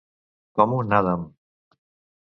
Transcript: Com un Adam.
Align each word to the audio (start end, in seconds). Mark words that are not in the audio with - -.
Com 0.59 0.73
un 0.79 0.97
Adam. 1.01 1.29